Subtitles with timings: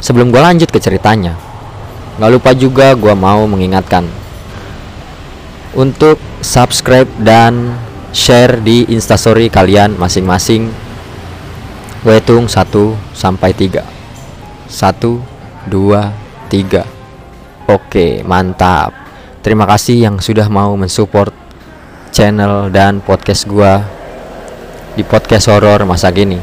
[0.03, 1.39] Sebelum gue lanjut ke ceritanya,
[2.19, 4.18] Gak lupa juga gue mau mengingatkan
[5.77, 7.77] untuk subscribe dan
[8.15, 10.73] share di instastory kalian masing-masing.
[12.01, 13.83] Gue hitung 1 sampai 3.
[14.71, 15.21] 1
[15.69, 16.85] 2 3.
[17.69, 18.97] Oke, mantap.
[19.45, 21.33] Terima kasih yang sudah mau mensupport
[22.15, 23.73] channel dan podcast gue
[24.97, 26.41] di podcast horor masa gini.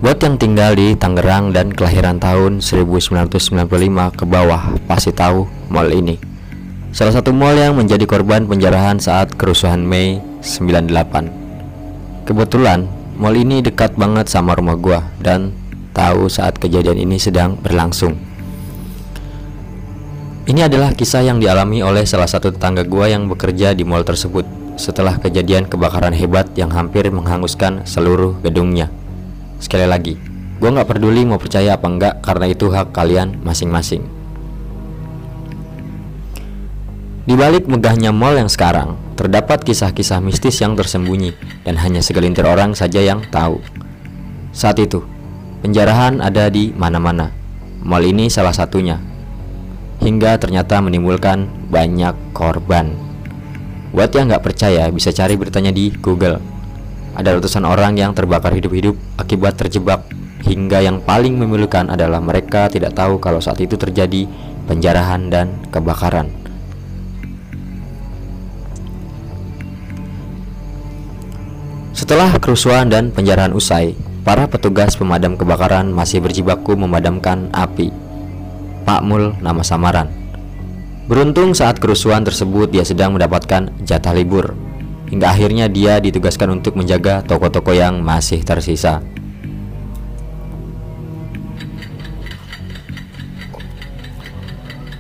[0.04, 3.40] Buat yang tinggal di Tangerang dan kelahiran tahun 1995
[4.12, 6.20] ke bawah pasti tahu mall ini.
[6.92, 12.28] Salah satu mall yang menjadi korban penjarahan saat kerusuhan Mei 98.
[12.28, 12.84] Kebetulan
[13.16, 15.56] mall ini dekat banget sama rumah gua dan
[15.96, 18.12] tahu saat kejadian ini sedang berlangsung.
[20.44, 24.44] Ini adalah kisah yang dialami oleh salah satu tetangga gua yang bekerja di mall tersebut
[24.76, 28.92] setelah kejadian kebakaran hebat yang hampir menghanguskan seluruh gedungnya.
[29.58, 30.14] Sekali lagi,
[30.58, 34.04] gue gak peduli mau percaya apa enggak karena itu hak kalian masing-masing.
[37.24, 41.32] Di balik megahnya mall yang sekarang, terdapat kisah-kisah mistis yang tersembunyi
[41.64, 43.64] dan hanya segelintir orang saja yang tahu.
[44.52, 45.00] Saat itu,
[45.64, 47.32] penjarahan ada di mana-mana.
[47.80, 49.00] Mall ini salah satunya.
[50.04, 52.92] Hingga ternyata menimbulkan banyak korban.
[53.96, 56.53] Buat yang nggak percaya bisa cari beritanya di Google.
[57.14, 60.02] Ada ratusan orang yang terbakar hidup-hidup akibat terjebak
[60.42, 64.26] hingga yang paling memilukan adalah mereka tidak tahu kalau saat itu terjadi
[64.66, 66.26] penjarahan dan kebakaran.
[71.94, 73.94] Setelah kerusuhan dan penjarahan usai,
[74.26, 77.94] para petugas pemadam kebakaran masih berjibaku memadamkan api.
[78.82, 80.10] Pak Mul nama samaran.
[81.06, 84.73] Beruntung saat kerusuhan tersebut dia sedang mendapatkan jatah libur
[85.14, 88.98] hingga akhirnya dia ditugaskan untuk menjaga toko-toko yang masih tersisa.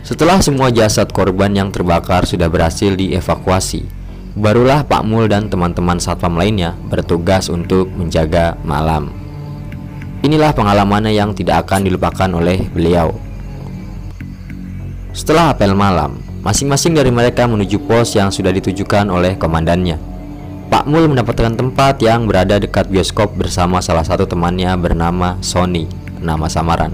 [0.06, 3.82] Setelah semua jasad korban yang terbakar sudah berhasil dievakuasi,
[4.38, 9.10] barulah Pak Mul dan teman-teman satpam lainnya bertugas untuk menjaga malam.
[10.22, 13.10] Inilah pengalamannya yang tidak akan dilupakan oleh beliau.
[15.10, 19.96] Setelah apel malam, Masing-masing dari mereka menuju pos yang sudah ditujukan oleh komandannya.
[20.68, 25.88] Pak Mul mendapatkan tempat yang berada dekat bioskop bersama salah satu temannya bernama Sony,
[26.20, 26.92] nama samaran.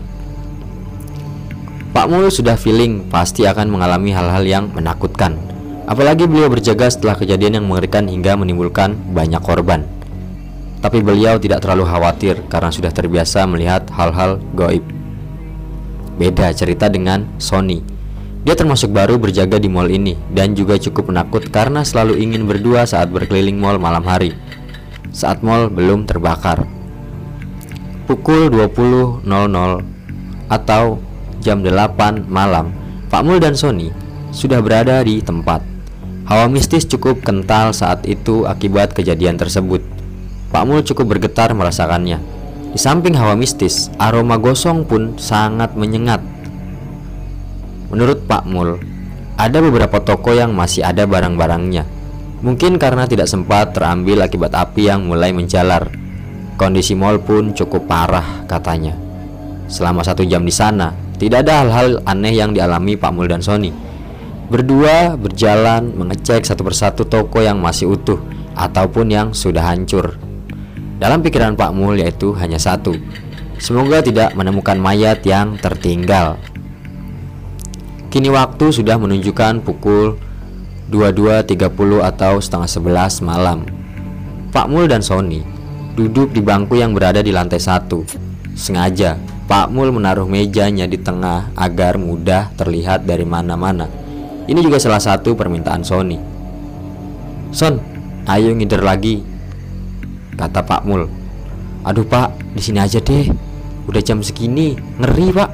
[1.91, 5.35] Pak Mul sudah feeling pasti akan mengalami hal-hal yang menakutkan.
[5.91, 9.83] Apalagi beliau berjaga setelah kejadian yang mengerikan hingga menimbulkan banyak korban.
[10.79, 14.87] Tapi beliau tidak terlalu khawatir karena sudah terbiasa melihat hal-hal goib.
[16.23, 17.90] Beda cerita dengan Sony
[18.41, 22.89] dia termasuk baru berjaga di mall ini dan juga cukup penakut karena selalu ingin berdua
[22.89, 24.33] saat berkeliling mall malam hari.
[25.13, 26.65] Saat mall belum terbakar.
[28.09, 29.29] Pukul 20.00
[30.51, 30.99] atau
[31.45, 32.73] jam 8 malam,
[33.13, 33.93] Pak Mul dan Sony
[34.33, 35.61] sudah berada di tempat.
[36.31, 39.83] Hawa mistis cukup kental saat itu akibat kejadian tersebut.
[40.51, 42.23] Pak Mul cukup bergetar merasakannya.
[42.71, 46.23] Di samping hawa mistis, aroma gosong pun sangat menyengat.
[47.91, 48.79] Menurut Pak Mul,
[49.35, 51.83] ada beberapa toko yang masih ada barang-barangnya.
[52.41, 55.91] Mungkin karena tidak sempat terambil akibat api yang mulai menjalar.
[56.55, 58.95] Kondisi mall pun cukup parah katanya.
[59.67, 63.75] Selama satu jam di sana, tidak ada hal-hal aneh yang dialami Pak Mul dan Sony.
[64.51, 68.19] Berdua berjalan mengecek satu persatu toko yang masih utuh
[68.59, 70.19] ataupun yang sudah hancur.
[71.01, 72.93] Dalam pikiran Pak Mul yaitu hanya satu.
[73.61, 76.41] Semoga tidak menemukan mayat yang tertinggal.
[78.11, 80.19] Kini waktu sudah menunjukkan pukul
[80.91, 81.63] 22.30
[82.03, 83.63] atau setengah 11 malam.
[84.51, 85.47] Pak Mul dan Sony
[85.95, 88.03] duduk di bangku yang berada di lantai satu.
[88.59, 89.15] Sengaja
[89.47, 93.87] Pak Mul menaruh mejanya di tengah agar mudah terlihat dari mana-mana.
[94.51, 96.19] Ini juga salah satu permintaan Sony.
[97.55, 97.79] Son,
[98.27, 99.23] ayo ngider lagi,
[100.35, 101.07] kata Pak Mul.
[101.87, 103.31] Aduh Pak, di sini aja deh.
[103.87, 105.51] Udah jam segini, ngeri Pak.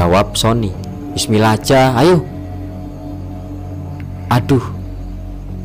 [0.00, 0.72] Jawab Sony.
[1.12, 2.24] Bismillah aja, ayo.
[4.32, 4.64] Aduh.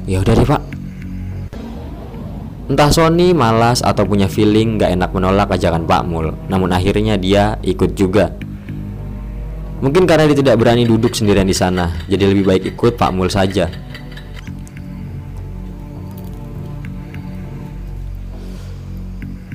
[0.04, 0.62] Ya udah deh, Pak.
[2.68, 7.56] Entah Sony malas atau punya feeling gak enak menolak ajakan Pak Mul, namun akhirnya dia
[7.64, 8.36] ikut juga.
[9.80, 13.32] Mungkin karena dia tidak berani duduk sendirian di sana, jadi lebih baik ikut Pak Mul
[13.32, 13.72] saja.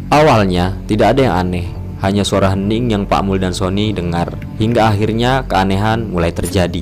[0.08, 1.66] Awalnya tidak ada yang aneh,
[2.00, 6.80] hanya suara hening yang Pak Mul dan Sony dengar, hingga akhirnya keanehan mulai terjadi.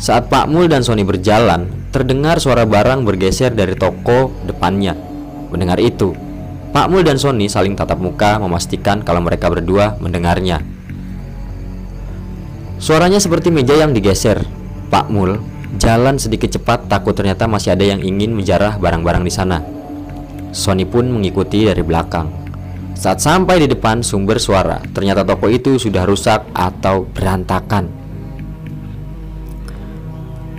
[0.00, 4.96] Saat Pak Mul dan Sony berjalan, terdengar suara barang bergeser dari toko depannya.
[5.52, 6.16] Mendengar itu,
[6.70, 10.62] Pak Mul dan Sony saling tatap muka memastikan kalau mereka berdua mendengarnya.
[12.80, 14.40] Suaranya seperti meja yang digeser.
[14.88, 15.36] Pak Mul
[15.76, 19.60] jalan sedikit cepat takut ternyata masih ada yang ingin menjarah barang-barang di sana.
[20.50, 22.39] Sony pun mengikuti dari belakang.
[23.00, 27.88] Saat sampai di depan sumber suara, ternyata toko itu sudah rusak atau berantakan.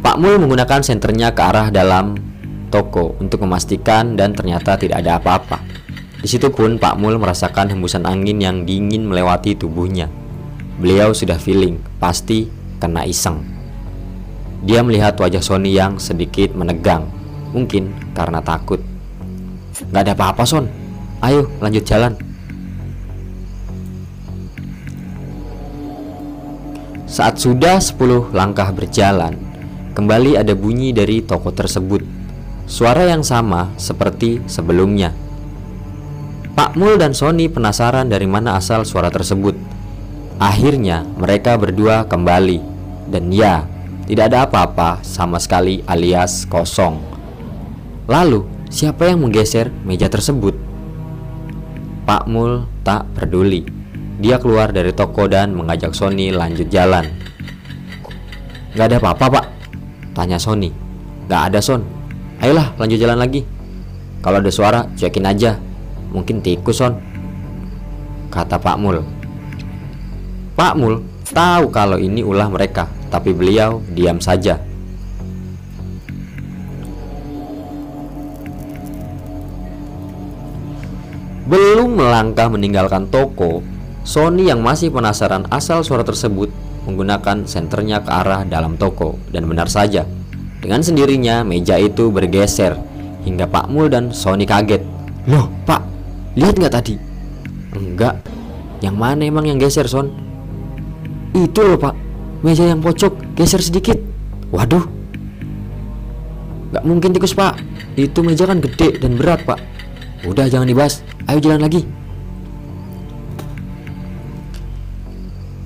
[0.02, 2.18] Pak Mul menggunakan senternya ke arah dalam
[2.74, 5.62] toko untuk memastikan dan ternyata tidak ada apa-apa.
[6.18, 10.10] Di situ pun Pak Mul merasakan hembusan angin yang dingin melewati tubuhnya.
[10.82, 12.50] Beliau sudah feeling, pasti
[12.82, 13.46] kena iseng.
[14.66, 17.06] Dia melihat wajah Sony yang sedikit menegang,
[17.54, 18.82] mungkin karena takut.
[19.94, 20.66] Gak ada apa-apa Son,
[21.22, 22.31] ayo lanjut jalan.
[27.12, 29.36] Saat sudah 10 langkah berjalan,
[29.92, 32.08] kembali ada bunyi dari toko tersebut.
[32.72, 35.12] Suara yang sama seperti sebelumnya.
[36.56, 39.60] Pak Mul dan Sony penasaran dari mana asal suara tersebut.
[40.40, 42.64] Akhirnya mereka berdua kembali
[43.12, 43.68] dan ya,
[44.08, 46.96] tidak ada apa-apa sama sekali alias kosong.
[48.08, 50.56] Lalu, siapa yang menggeser meja tersebut?
[52.08, 53.81] Pak Mul tak peduli.
[54.22, 57.10] Dia keluar dari toko dan mengajak Sony lanjut jalan.
[58.78, 59.46] Gak ada apa-apa pak?
[60.14, 60.70] Tanya Sony.
[61.26, 61.82] Gak ada Son.
[62.38, 63.42] Ayolah lanjut jalan lagi.
[64.22, 65.58] Kalau ada suara, cekin aja.
[66.14, 66.94] Mungkin tikus Son.
[68.30, 69.02] Kata Pak Mul.
[70.54, 71.02] Pak Mul
[71.34, 74.62] tahu kalau ini ulah mereka, tapi beliau diam saja.
[81.50, 83.60] Belum melangkah meninggalkan toko,
[84.02, 86.50] Sony yang masih penasaran asal suara tersebut
[86.90, 90.06] menggunakan senternya ke arah dalam toko dan benar saja.
[90.62, 92.78] Dengan sendirinya meja itu bergeser
[93.26, 94.82] hingga Pak Mul dan Sony kaget.
[95.30, 95.82] Loh, Pak,
[96.34, 96.96] lihat nggak tadi?
[97.78, 98.18] Enggak.
[98.82, 100.32] Yang mana emang yang geser, Son?
[101.32, 101.96] Itu loh pak
[102.44, 103.96] Meja yang pojok geser sedikit
[104.52, 104.84] Waduh
[106.76, 107.60] Gak mungkin tikus pak
[107.96, 109.60] Itu meja kan gede dan berat pak
[110.28, 111.88] Udah jangan dibahas Ayo jalan lagi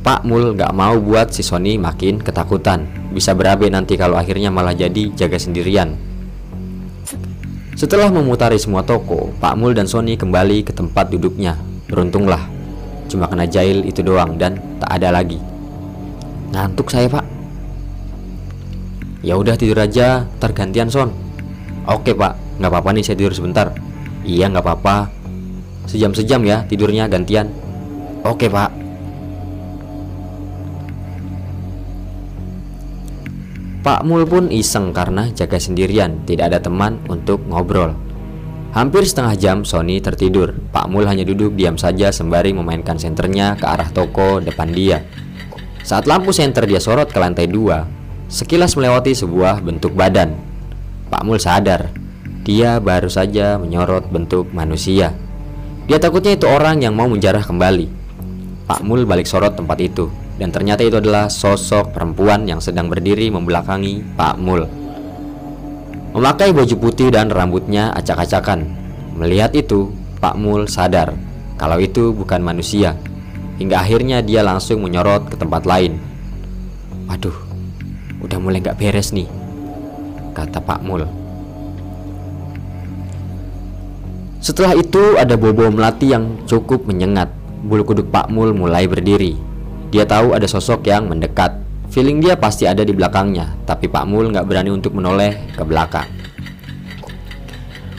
[0.05, 2.85] Pak Mul gak mau buat si Sony makin ketakutan.
[3.09, 5.97] Bisa berabe nanti kalau akhirnya malah jadi jaga sendirian.
[7.73, 11.57] Setelah memutari semua toko Pak Mul dan Sony kembali ke tempat duduknya.
[11.89, 12.53] Beruntunglah
[13.09, 15.37] Cuma kena jail itu doang dan tak ada lagi.
[16.53, 17.25] Ngantuk saya pak.
[19.25, 21.09] Ya udah tidur aja, tergantian son.
[21.89, 23.73] Oke pak, nggak apa-apa nih saya tidur sebentar.
[24.25, 25.09] Iya nggak apa-apa.
[25.89, 27.49] Sejam-sejam ya tidurnya gantian.
[28.25, 28.84] Oke pak
[33.85, 37.93] Pak Mul pun iseng karena jaga sendirian Tidak ada teman untuk ngobrol
[38.73, 43.69] Hampir setengah jam Sony tertidur Pak Mul hanya duduk diam saja sembari memainkan senternya ke
[43.69, 45.05] arah toko depan dia
[45.85, 47.85] Saat lampu senter dia sorot ke lantai dua,
[48.25, 50.33] sekilas melewati sebuah bentuk badan.
[51.13, 51.93] Pak Mul sadar,
[52.41, 55.13] dia baru saja menyorot bentuk manusia.
[55.85, 57.85] Dia takutnya itu orang yang mau menjarah kembali.
[58.65, 63.31] Pak Mul balik sorot tempat itu, dan ternyata itu adalah sosok perempuan yang sedang berdiri
[63.31, 64.67] membelakangi Pak Mul.
[66.15, 68.67] Memakai baju putih dan rambutnya acak-acakan.
[69.15, 71.15] Melihat itu, Pak Mul sadar
[71.55, 72.99] kalau itu bukan manusia,
[73.55, 75.95] Hingga akhirnya dia langsung menyorot ke tempat lain.
[77.07, 77.35] Waduh,
[78.19, 79.31] udah mulai gak beres nih,
[80.35, 81.07] kata Pak Mul.
[84.43, 87.31] Setelah itu ada bobo melati yang cukup menyengat.
[87.63, 89.54] Bulu kuduk Pak Mul mulai berdiri.
[89.93, 91.61] Dia tahu ada sosok yang mendekat.
[91.93, 96.09] Feeling dia pasti ada di belakangnya, tapi Pak Mul nggak berani untuk menoleh ke belakang.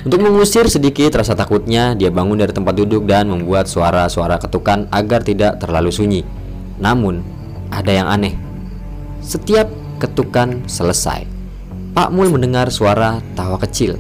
[0.07, 5.27] Untuk mengusir sedikit rasa takutnya, dia bangun dari tempat duduk dan membuat suara-suara ketukan agar
[5.27, 6.23] tidak terlalu sunyi.
[6.79, 7.27] Namun,
[7.75, 8.39] ada yang aneh.
[9.19, 9.67] Setiap
[9.99, 11.27] ketukan selesai,
[11.91, 13.99] Pak Mul mendengar suara tawa kecil.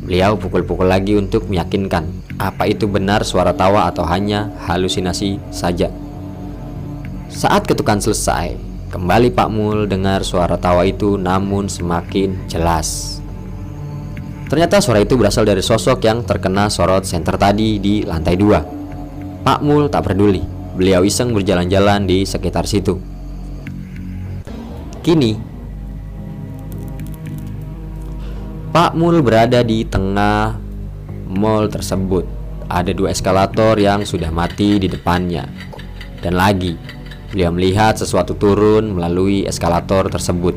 [0.00, 2.08] Beliau pukul-pukul lagi untuk meyakinkan
[2.40, 5.92] apa itu benar suara tawa atau hanya halusinasi saja.
[7.28, 8.56] Saat ketukan selesai,
[8.88, 13.20] kembali Pak Mul dengar suara tawa itu namun semakin jelas.
[14.48, 18.64] Ternyata suara itu berasal dari sosok yang terkena sorot senter tadi di lantai dua.
[19.44, 20.40] Pak Mul tak peduli,
[20.72, 22.96] beliau iseng berjalan-jalan di sekitar situ.
[25.04, 25.36] Kini,
[28.72, 30.56] Pak Mul berada di tengah
[31.28, 32.24] mall tersebut.
[32.72, 35.44] Ada dua eskalator yang sudah mati di depannya.
[36.24, 36.76] Dan lagi,
[37.28, 40.56] beliau melihat sesuatu turun melalui eskalator tersebut.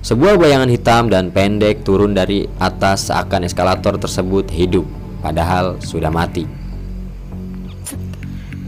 [0.00, 4.88] Sebuah bayangan hitam dan pendek turun dari atas seakan eskalator tersebut hidup,
[5.20, 6.48] padahal sudah mati.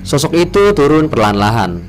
[0.04, 1.80] Sosok itu turun perlahan-lahan.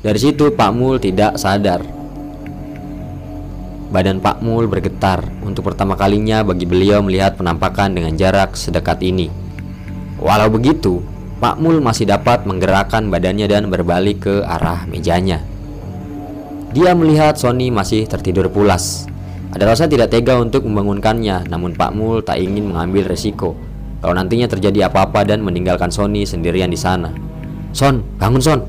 [0.00, 1.80] Dari situ Pak Mul tidak sadar.
[3.90, 9.30] Badan Pak Mul bergetar untuk pertama kalinya bagi beliau melihat penampakan dengan jarak sedekat ini.
[10.20, 11.00] Walau begitu,
[11.40, 15.40] Pak Mul masih dapat menggerakkan badannya dan berbalik ke arah mejanya.
[16.76, 19.08] Dia melihat Sony masih tertidur pulas.
[19.50, 23.56] Ada rasa tidak tega untuk membangunkannya, namun Pak Mul tak ingin mengambil resiko
[24.00, 27.12] kalau nantinya terjadi apa-apa dan meninggalkan Sony sendirian di sana.
[27.76, 28.60] Son, bangun Son.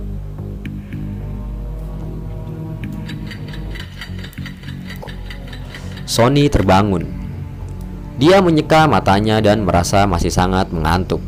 [6.03, 7.07] Sony terbangun.
[8.19, 11.23] Dia menyeka matanya dan merasa masih sangat mengantuk.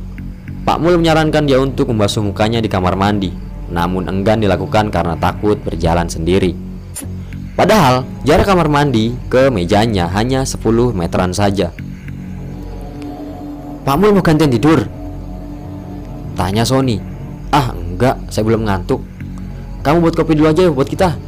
[0.64, 3.36] Pak Mul menyarankan dia untuk membasuh mukanya di kamar mandi,
[3.68, 6.56] namun enggan dilakukan karena takut berjalan sendiri.
[7.60, 10.64] Padahal jarak kamar mandi ke mejanya hanya 10
[10.96, 11.76] meteran saja.
[13.84, 14.88] Pak Mul mau gantian tidur?
[16.40, 16.98] Tanya Sony.
[17.52, 19.04] Ah enggak, saya belum ngantuk.
[19.84, 21.20] Kamu buat kopi dulu aja buat kita.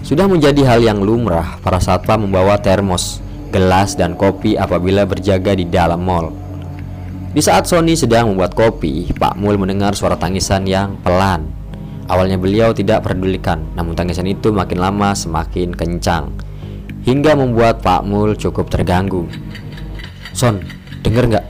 [0.00, 3.20] Sudah menjadi hal yang lumrah para satpam membawa termos,
[3.52, 6.43] gelas, dan kopi apabila berjaga di dalam mall.
[7.34, 11.64] Di saat Sony sedang membuat kopi, Pak Mul mendengar suara tangisan yang pelan
[12.04, 16.28] Awalnya beliau tidak pedulikan, namun tangisan itu makin lama semakin kencang
[17.08, 19.24] hingga membuat Pak Mul cukup terganggu.
[20.36, 20.60] Son,
[21.00, 21.46] denger nggak?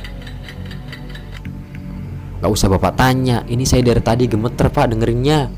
[2.38, 5.49] Gak usah bapak tanya, ini saya dari tadi gemeter pak dengerinnya.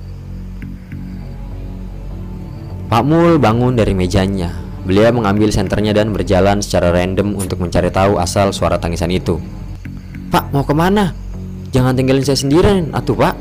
[2.87, 4.55] Pak Mul bangun dari mejanya.
[4.87, 9.43] Beliau mengambil senternya dan berjalan secara random untuk mencari tahu asal suara tangisan itu.
[10.31, 11.15] Pak, mau ke mana?
[11.71, 13.35] Jangan tinggalin saya sendirian, atuh pak.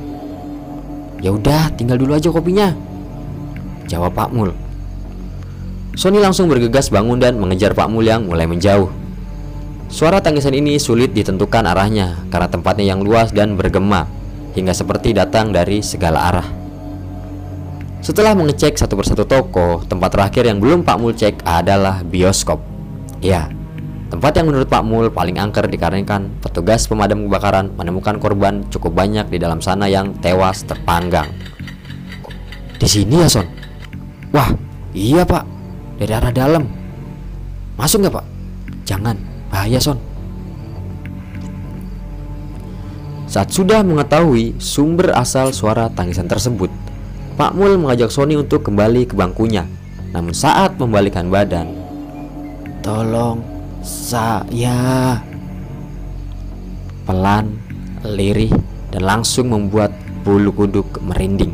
[1.23, 2.75] Ya udah, tinggal dulu aja kopinya.
[3.89, 4.51] Jawab Pak Mul.
[5.95, 8.91] Sony langsung bergegas bangun dan mengejar Pak Mul yang mulai menjauh.
[9.87, 14.09] Suara tangisan ini sulit ditentukan arahnya karena tempatnya yang luas dan bergema
[14.57, 16.47] hingga seperti datang dari segala arah.
[18.03, 22.61] Setelah mengecek satu persatu toko, tempat terakhir yang belum Pak Mul cek adalah bioskop.
[23.23, 23.49] Ya,
[24.05, 29.25] Tempat yang menurut Pak Mul paling angker dikarenakan petugas pemadam kebakaran menemukan korban cukup banyak
[29.33, 31.25] di dalam sana yang tewas terpanggang.
[32.77, 33.49] Di sini ya Son?
[34.29, 34.53] Wah,
[34.93, 35.43] iya Pak.
[35.97, 36.69] Dari arah dalam.
[37.81, 38.25] Masuk nggak Pak?
[38.85, 39.17] Jangan,
[39.49, 39.97] bahaya Son.
[43.25, 46.69] Saat sudah mengetahui sumber asal suara tangisan tersebut,
[47.35, 49.65] Pak Mul mengajak Sony untuk kembali ke bangkunya.
[50.13, 51.73] Namun saat membalikan badan,
[52.85, 53.54] tolong
[53.85, 55.21] saya
[57.05, 57.61] pelan,
[58.01, 58.49] lirih,
[58.89, 59.93] dan langsung membuat
[60.25, 61.53] bulu kuduk merinding.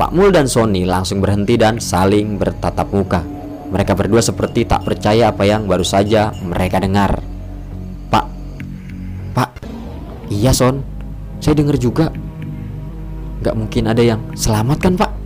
[0.00, 3.20] Pak Mul dan Sony langsung berhenti dan saling bertatap muka.
[3.70, 7.20] Mereka berdua seperti tak percaya apa yang baru saja mereka dengar.
[8.08, 8.26] Pak,
[9.36, 9.50] Pak,
[10.32, 10.80] iya Son,
[11.38, 12.08] saya dengar juga
[13.40, 15.19] Gak mungkin ada yang selamat kan pak?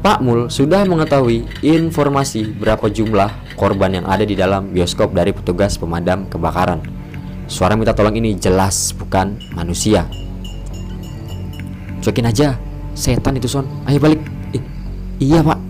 [0.00, 5.76] Pak Mul sudah mengetahui informasi berapa jumlah korban yang ada di dalam bioskop dari petugas
[5.76, 6.80] pemadam kebakaran.
[7.44, 10.08] Suara minta tolong ini jelas bukan manusia.
[12.00, 12.56] Cuekin aja,
[12.96, 13.68] setan itu son.
[13.84, 14.24] Ayo balik.
[14.56, 14.64] Eh,
[15.20, 15.60] iya pak.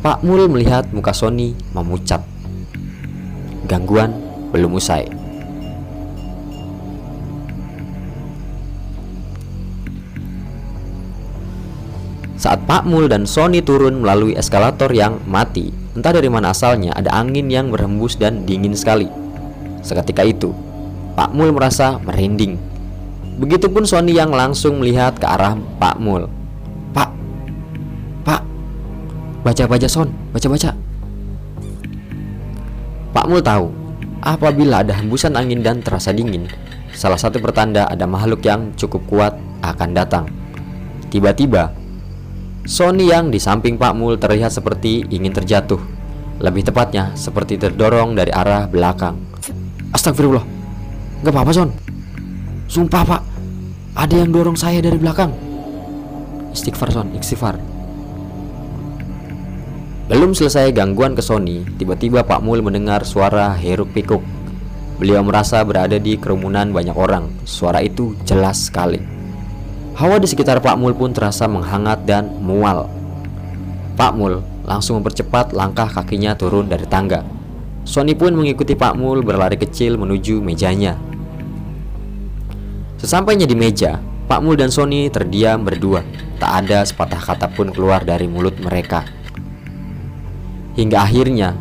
[0.00, 2.24] Pak Mul melihat muka Sony memucat.
[3.68, 4.16] Gangguan
[4.48, 5.21] belum usai.
[12.42, 17.14] Saat Pak Mul dan Sony turun melalui eskalator yang mati, entah dari mana asalnya ada
[17.14, 19.06] angin yang berhembus dan dingin sekali.
[19.78, 20.50] Seketika itu,
[21.14, 22.58] Pak Mul merasa merinding.
[23.38, 26.26] Begitupun Sony yang langsung melihat ke arah Pak Mul.
[26.90, 27.14] Pak,
[28.26, 28.42] Pak,
[29.46, 30.74] baca-baca Son, baca-baca.
[33.14, 33.70] Pak Mul tahu,
[34.18, 36.50] apabila ada hembusan angin dan terasa dingin,
[36.90, 40.26] salah satu pertanda ada makhluk yang cukup kuat akan datang.
[41.06, 41.70] Tiba-tiba,
[42.62, 45.82] Sony yang di samping Pak Mul terlihat seperti ingin terjatuh.
[46.38, 49.18] Lebih tepatnya, seperti terdorong dari arah belakang.
[49.90, 50.46] Astagfirullah.
[51.26, 51.70] Gak apa-apa, Son.
[52.70, 53.22] Sumpah, Pak.
[53.98, 55.34] Ada yang dorong saya dari belakang.
[56.54, 57.10] Istighfar, Son.
[57.18, 57.58] Istighfar.
[60.06, 64.22] Belum selesai gangguan ke Sony, tiba-tiba Pak Mul mendengar suara heruk pikuk.
[65.02, 67.26] Beliau merasa berada di kerumunan banyak orang.
[67.42, 69.21] Suara itu jelas sekali.
[69.92, 72.88] Hawa di sekitar Pak Mul pun terasa menghangat dan mual.
[73.92, 77.20] Pak Mul langsung mempercepat langkah kakinya turun dari tangga.
[77.84, 80.96] Sony pun mengikuti Pak Mul berlari kecil menuju mejanya.
[82.96, 84.00] Sesampainya di meja,
[84.32, 86.00] Pak Mul dan Sony terdiam berdua.
[86.40, 89.04] Tak ada sepatah kata pun keluar dari mulut mereka.
[90.72, 91.52] Hingga akhirnya,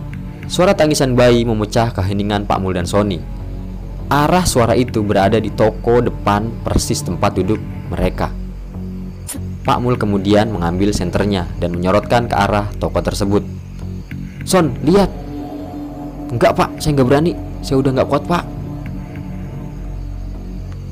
[0.47, 3.19] suara tangisan bayi memecah keheningan Pak Mul dan Sony.
[4.07, 8.31] Arah suara itu berada di toko depan persis tempat duduk mereka.
[9.61, 13.45] Pak Mul kemudian mengambil senternya dan menyorotkan ke arah toko tersebut.
[14.41, 15.11] Son, lihat.
[16.33, 17.33] Enggak pak, saya nggak berani.
[17.61, 18.43] Saya udah nggak kuat pak.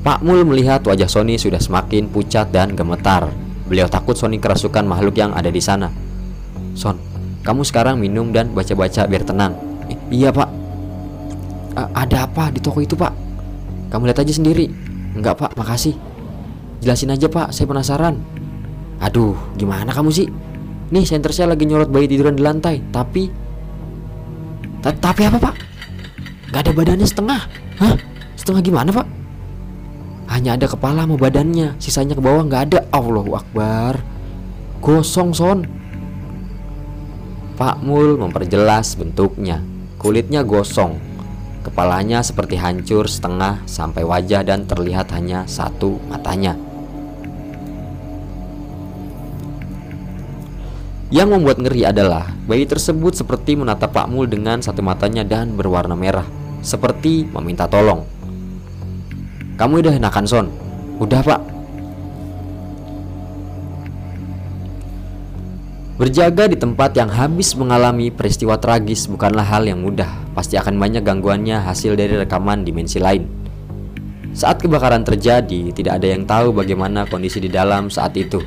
[0.00, 3.28] Pak Mul melihat wajah Sony sudah semakin pucat dan gemetar.
[3.66, 5.90] Beliau takut Sony kerasukan makhluk yang ada di sana.
[6.78, 6.96] Son,
[7.42, 9.52] kamu sekarang minum dan baca-baca biar tenang.
[9.90, 10.48] Eh, iya pak.
[11.74, 13.12] A ada apa di toko itu pak?
[13.90, 14.70] Kamu lihat aja sendiri.
[15.18, 15.98] Enggak pak, makasih.
[16.80, 18.16] Jelasin aja pak, saya penasaran.
[19.04, 20.28] Aduh, gimana kamu sih?
[20.90, 22.80] Nih, center saya lagi nyorot bayi tiduran di lantai.
[22.88, 23.28] Tapi
[24.80, 25.54] Tapi apa pak?
[26.56, 27.40] Gak ada badannya setengah.
[27.84, 27.94] Hah?
[28.32, 29.04] Setengah gimana pak?
[30.32, 31.76] Hanya ada kepala sama badannya.
[31.76, 32.78] Sisanya ke bawah gak ada.
[32.96, 34.00] Allahu Akbar.
[34.80, 35.68] Gosong son.
[37.60, 39.60] Pak Mul memperjelas bentuknya.
[40.00, 40.96] Kulitnya gosong.
[41.60, 46.56] Kepalanya seperti hancur setengah sampai wajah dan terlihat hanya satu matanya
[51.10, 55.98] Yang membuat ngeri adalah bayi tersebut seperti menatap Pak Mul dengan satu matanya dan berwarna
[55.98, 56.22] merah,
[56.62, 58.06] seperti meminta tolong.
[59.58, 60.46] Kamu udah enakan Son?
[61.02, 61.42] Udah pak.
[66.00, 70.08] Berjaga di tempat yang habis mengalami peristiwa tragis bukanlah hal yang mudah.
[70.32, 73.28] Pasti akan banyak gangguannya hasil dari rekaman dimensi lain.
[74.32, 78.40] Saat kebakaran terjadi, tidak ada yang tahu bagaimana kondisi di dalam saat itu.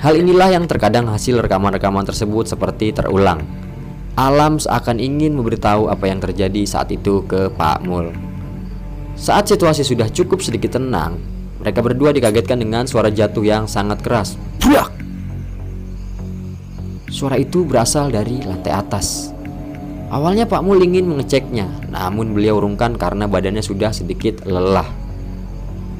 [0.00, 3.44] Hal inilah yang terkadang hasil rekaman-rekaman tersebut seperti terulang.
[4.16, 8.08] Alam seakan ingin memberitahu apa yang terjadi saat itu ke Pak Mul.
[9.12, 11.20] Saat situasi sudah cukup sedikit tenang,
[11.60, 14.40] mereka berdua dikagetkan dengan suara jatuh yang sangat keras.
[14.64, 14.88] Buak!
[17.12, 19.36] Suara itu berasal dari lantai atas.
[20.08, 24.88] Awalnya Pak Mul ingin mengeceknya, namun beliau urungkan karena badannya sudah sedikit lelah.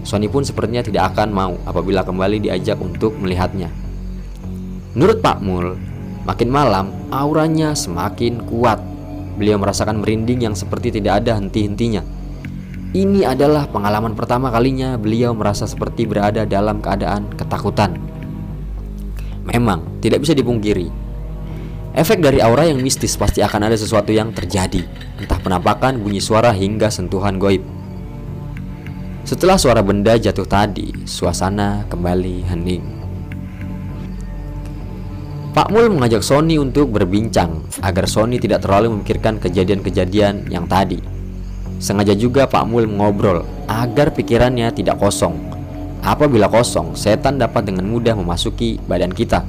[0.09, 3.90] Sony pun sepertinya tidak akan mau apabila kembali diajak untuk melihatnya.
[4.91, 5.79] Menurut Pak Mul,
[6.27, 8.83] makin malam auranya semakin kuat.
[9.39, 12.03] Beliau merasakan merinding yang seperti tidak ada henti-hentinya.
[12.91, 17.95] Ini adalah pengalaman pertama kalinya beliau merasa seperti berada dalam keadaan ketakutan.
[19.47, 20.91] Memang tidak bisa dipungkiri,
[21.95, 24.83] efek dari aura yang mistis pasti akan ada sesuatu yang terjadi,
[25.23, 27.63] entah penampakan, bunyi suara hingga sentuhan goib.
[29.23, 33.00] Setelah suara benda jatuh tadi, suasana kembali hening.
[35.51, 41.03] Pak Mul mengajak Sony untuk berbincang agar Sony tidak terlalu memikirkan kejadian-kejadian yang tadi.
[41.83, 45.35] Sengaja juga Pak Mul mengobrol agar pikirannya tidak kosong.
[46.07, 49.43] Apabila kosong, setan dapat dengan mudah memasuki badan kita.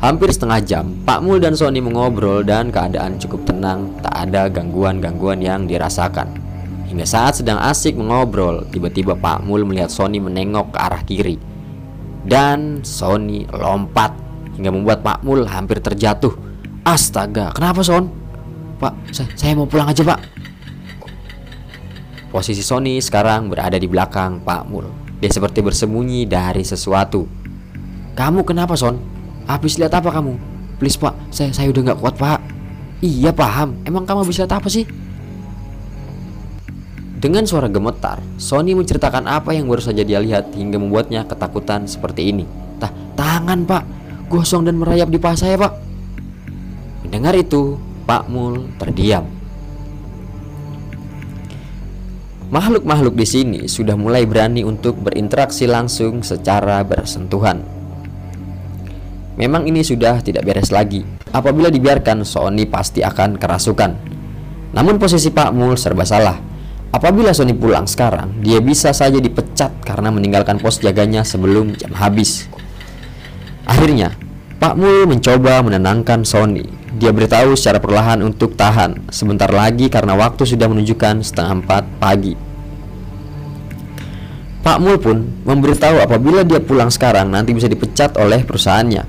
[0.00, 5.44] Hampir setengah jam, Pak Mul dan Sony mengobrol dan keadaan cukup tenang, tak ada gangguan-gangguan
[5.44, 6.41] yang dirasakan.
[6.92, 11.40] Hingga saat sedang asik mengobrol, tiba-tiba Pak Mul melihat Sony menengok ke arah kiri.
[12.20, 14.12] Dan Sony lompat
[14.60, 16.36] hingga membuat Pak Mul hampir terjatuh.
[16.84, 18.12] Astaga, kenapa Son?
[18.76, 20.18] Pak, saya, saya mau pulang aja pak
[22.34, 24.90] Posisi Sony sekarang berada di belakang Pak Mul
[25.22, 27.22] Dia seperti bersembunyi dari sesuatu
[28.18, 28.98] Kamu kenapa Son?
[29.46, 30.34] Habis lihat apa kamu?
[30.82, 32.42] Please pak, saya, saya udah gak kuat pak
[32.98, 34.82] Iya paham, emang kamu bisa lihat apa sih?
[37.22, 42.34] Dengan suara gemetar, Sony menceritakan apa yang baru saja dia lihat hingga membuatnya ketakutan seperti
[42.34, 42.42] ini.
[42.82, 43.86] Tah, tangan pak,
[44.26, 45.70] gosong dan merayap di paha saya pak.
[47.06, 47.78] Mendengar itu,
[48.10, 49.22] Pak Mul terdiam.
[52.50, 57.62] Makhluk-makhluk di sini sudah mulai berani untuk berinteraksi langsung secara bersentuhan.
[59.38, 61.06] Memang ini sudah tidak beres lagi.
[61.30, 63.90] Apabila dibiarkan, Sony pasti akan kerasukan.
[64.74, 66.51] Namun posisi Pak Mul serba salah.
[66.92, 72.46] Apabila Sony pulang sekarang, dia bisa saja dipecat karena meninggalkan pos jaganya sebelum jam habis.
[73.64, 74.12] Akhirnya,
[74.60, 80.44] Pak Mul mencoba menenangkan Sony dia beritahu secara perlahan untuk tahan sebentar lagi karena waktu
[80.44, 82.36] sudah menunjukkan setengah empat pagi.
[84.62, 89.02] Pak Mul pun memberitahu apabila dia pulang sekarang nanti bisa dipecat oleh perusahaannya.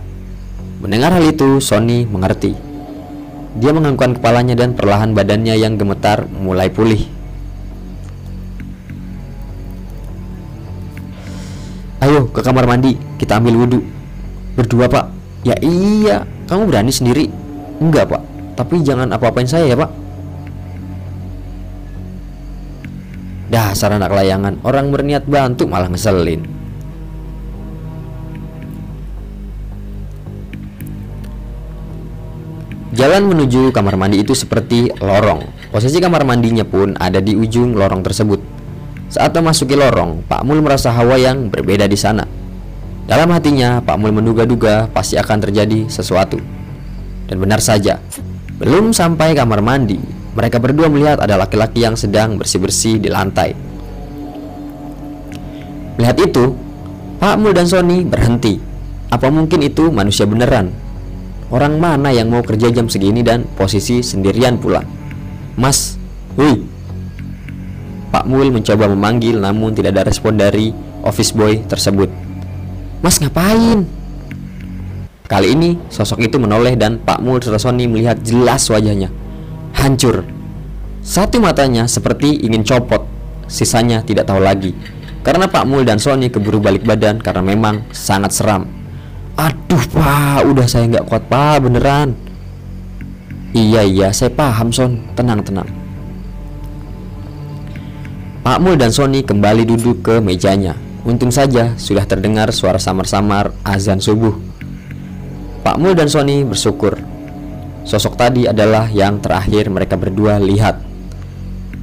[0.82, 2.56] Mendengar hal itu, Sony mengerti.
[3.60, 7.06] Dia menganggukkan kepalanya dan perlahan badannya yang gemetar mulai pulih.
[12.04, 13.80] Ayo ke kamar mandi, kita ambil wudhu.
[14.60, 15.08] Berdua pak.
[15.48, 17.32] Ya iya, kamu berani sendiri.
[17.80, 18.22] Enggak pak,
[18.54, 19.90] tapi jangan apa-apain saya ya pak
[23.50, 26.42] Dasar anak layangan, orang berniat bantu malah ngeselin
[32.94, 35.50] Jalan menuju kamar mandi itu seperti lorong.
[35.74, 38.63] Posisi kamar mandinya pun ada di ujung lorong tersebut.
[39.14, 42.26] Saat memasuki lorong, Pak Mul merasa hawa yang berbeda di sana.
[43.06, 46.42] Dalam hatinya, Pak Mul menduga-duga pasti akan terjadi sesuatu.
[47.30, 48.02] Dan benar saja,
[48.58, 50.02] belum sampai kamar mandi,
[50.34, 53.54] mereka berdua melihat ada laki-laki yang sedang bersih-bersih di lantai.
[56.02, 56.58] Melihat itu,
[57.22, 58.58] Pak Mul dan Sony berhenti.
[59.14, 60.74] Apa mungkin itu manusia beneran?
[61.54, 64.82] Orang mana yang mau kerja jam segini dan posisi sendirian pula?
[65.54, 66.02] Mas,
[66.34, 66.73] hui.
[68.14, 70.70] Pak Mul mencoba memanggil namun tidak ada respon dari
[71.02, 72.14] office boy tersebut.
[73.02, 73.90] Mas ngapain?
[75.26, 79.10] Kali ini sosok itu menoleh dan Pak Mul serta Sony melihat jelas wajahnya.
[79.74, 80.22] Hancur.
[81.02, 83.02] Satu matanya seperti ingin copot,
[83.50, 84.78] sisanya tidak tahu lagi.
[85.26, 88.70] Karena Pak Mul dan Sony keburu balik badan karena memang sangat seram.
[89.34, 92.14] Aduh pak, udah saya nggak kuat pak, beneran.
[93.58, 95.83] Iya iya, saya paham Son, tenang tenang.
[98.44, 100.76] Pak Mul dan Sony kembali duduk ke mejanya.
[101.08, 104.36] Untung saja sudah terdengar suara samar-samar azan subuh.
[105.64, 107.00] Pak Mul dan Sony bersyukur.
[107.88, 110.76] Sosok tadi adalah yang terakhir mereka berdua lihat.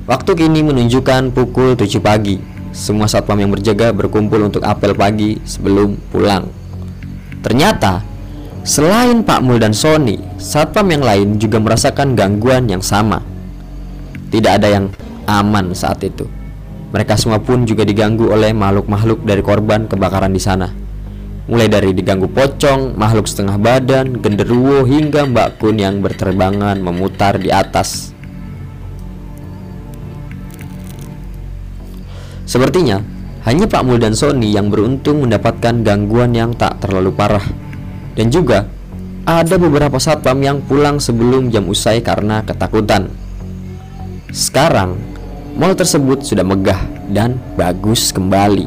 [0.04, 2.36] Waktu kini menunjukkan pukul 7 pagi.
[2.76, 6.44] Semua satpam yang berjaga berkumpul untuk apel pagi sebelum pulang.
[7.40, 8.04] Ternyata,
[8.68, 13.24] selain Pak Mul dan Sony, satpam yang lain juga merasakan gangguan yang sama.
[14.28, 14.92] Tidak ada yang
[15.24, 16.39] aman saat itu.
[16.90, 20.66] Mereka semua pun juga diganggu oleh makhluk-makhluk dari korban kebakaran di sana.
[21.50, 27.50] Mulai dari diganggu pocong, makhluk setengah badan, genderuwo hingga Mbak Kun yang berterbangan memutar di
[27.50, 28.14] atas.
[32.46, 32.98] Sepertinya
[33.46, 37.46] hanya Pak Mul dan Sony yang beruntung mendapatkan gangguan yang tak terlalu parah.
[38.18, 38.66] Dan juga
[39.26, 43.10] ada beberapa satpam yang pulang sebelum jam usai karena ketakutan.
[44.30, 44.98] Sekarang,
[45.60, 46.80] mall tersebut sudah megah
[47.12, 48.64] dan bagus kembali.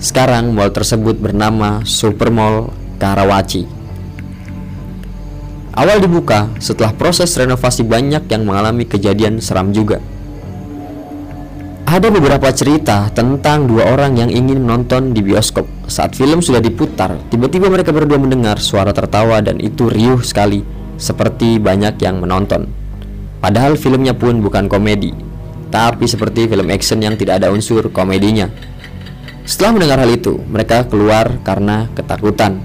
[0.00, 3.68] Sekarang mall tersebut bernama Super Mall Karawaci.
[5.76, 10.00] Awal dibuka setelah proses renovasi banyak yang mengalami kejadian seram juga.
[11.84, 15.68] Ada beberapa cerita tentang dua orang yang ingin menonton di bioskop.
[15.84, 20.64] Saat film sudah diputar, tiba-tiba mereka berdua mendengar suara tertawa dan itu riuh sekali,
[20.96, 22.72] seperti banyak yang menonton.
[23.44, 25.29] Padahal filmnya pun bukan komedi,
[25.70, 28.50] tapi seperti film action yang tidak ada unsur komedinya.
[29.46, 32.60] Setelah mendengar hal itu, mereka keluar karena ketakutan.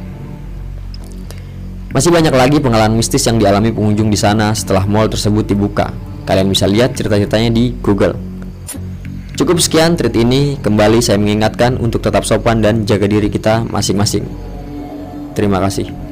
[1.95, 5.95] Masih banyak lagi pengalaman mistis yang dialami pengunjung di sana setelah mall tersebut dibuka.
[6.27, 8.19] Kalian bisa lihat cerita-ceritanya di Google.
[9.39, 14.27] Cukup sekian treat ini, kembali saya mengingatkan untuk tetap sopan dan jaga diri kita masing-masing.
[15.35, 16.04] Terima kasih.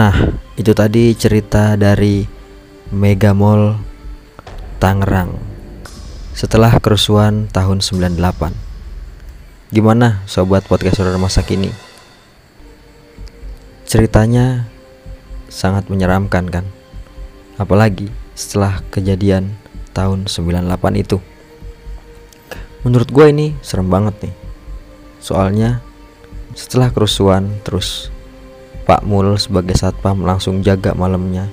[0.00, 0.16] Nah,
[0.56, 2.24] itu tadi cerita dari
[2.88, 3.76] Mega Mall
[4.80, 5.36] Tangerang
[6.32, 8.16] setelah kerusuhan tahun 98.
[9.68, 11.68] Gimana sobat podcast horror masa kini?
[13.84, 14.72] Ceritanya
[15.52, 16.64] sangat menyeramkan kan?
[17.60, 19.52] Apalagi setelah kejadian
[19.92, 21.20] tahun 98 itu.
[22.88, 24.34] Menurut gue ini serem banget nih.
[25.20, 25.84] Soalnya
[26.56, 28.08] setelah kerusuhan terus
[28.90, 31.46] Pak Mul sebagai satpam langsung jaga malamnya.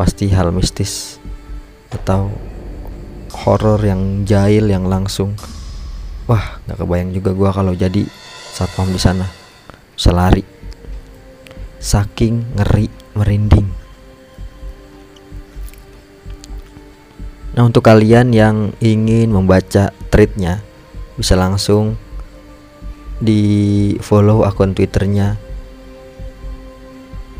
[0.00, 1.20] Pasti hal mistis
[1.92, 2.32] atau
[3.44, 5.36] horor yang jahil yang langsung.
[6.24, 8.08] Wah nggak kebayang juga gua kalau jadi
[8.56, 9.28] satpam di sana.
[9.92, 10.40] Bisa lari.
[11.76, 12.88] Saking ngeri
[13.20, 13.68] merinding.
[17.52, 20.64] Nah untuk kalian yang ingin membaca tweetnya
[21.20, 22.00] bisa langsung
[23.20, 25.51] di follow akun twitternya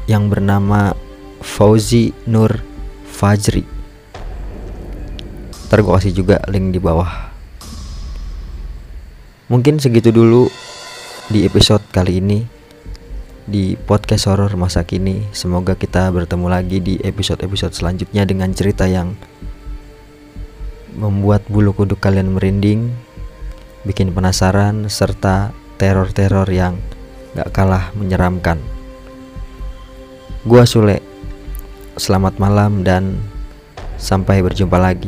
[0.06, 0.94] yang bernama
[1.42, 2.62] Fauzi Nur
[3.06, 3.66] Fajri.
[5.68, 7.32] Ntar gue kasih juga link di bawah.
[9.52, 10.48] Mungkin segitu dulu
[11.28, 12.40] di episode kali ini
[13.44, 15.28] di podcast horror masa kini.
[15.34, 19.12] Semoga kita bertemu lagi di episode-episode selanjutnya dengan cerita yang
[20.96, 22.92] membuat bulu kuduk kalian merinding,
[23.84, 26.78] bikin penasaran, serta teror-teror yang
[27.34, 28.71] gak kalah menyeramkan.
[30.42, 30.98] Gua Sule.
[31.94, 33.14] Selamat malam dan
[33.94, 35.06] sampai berjumpa lagi.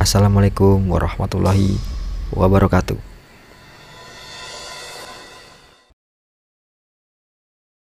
[0.00, 1.76] Assalamualaikum warahmatullahi
[2.32, 3.13] wabarakatuh.